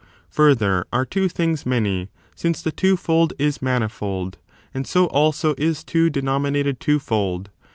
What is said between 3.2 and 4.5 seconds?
is manifold;